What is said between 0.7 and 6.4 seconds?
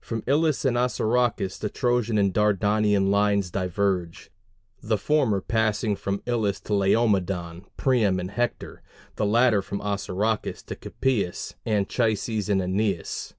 Assaracus the Trojan and Dardanian lines diverge; the former passing from